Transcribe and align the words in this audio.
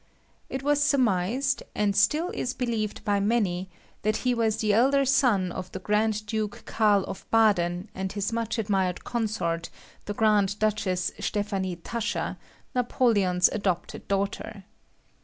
It 0.49 0.63
was 0.63 0.81
surmised, 0.83 1.61
and 1.75 1.95
still 1.95 2.31
is 2.31 2.55
believed 2.55 3.05
by 3.05 3.19
many, 3.19 3.69
that 4.01 4.17
he 4.25 4.33
was 4.33 4.63
elder 4.63 5.05
son 5.05 5.51
of 5.51 5.71
the 5.73 5.77
Grand 5.79 6.25
Duke 6.25 6.63
Karl 6.65 7.03
of 7.03 7.29
Baden 7.29 7.87
and 7.93 8.11
his 8.11 8.33
much 8.33 8.57
admired 8.57 9.03
consort, 9.03 9.69
the 10.05 10.15
Grand 10.15 10.57
Duchess 10.57 11.11
Stephanie 11.19 11.75
Tascher, 11.75 12.37
Napoleon's 12.73 13.47
adopted 13.49 14.07
daughter. 14.07 14.63